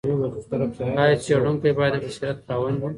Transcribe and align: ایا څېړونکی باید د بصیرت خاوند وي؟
ایا 0.99 1.15
څېړونکی 1.23 1.71
باید 1.79 1.93
د 1.95 1.97
بصیرت 2.03 2.37
خاوند 2.45 2.77
وي؟ 2.79 2.89